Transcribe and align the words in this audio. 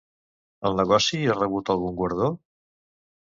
El 0.69 0.77
negoci 0.79 1.19
ha 1.19 1.35
rebut 1.37 1.71
algun 1.73 1.99
guardó? 1.99 2.31